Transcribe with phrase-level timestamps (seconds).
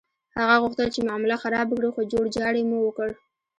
[0.39, 3.09] هغه غوښتل چې معامله خرابه کړي، خو جوړجاړی مو وکړ.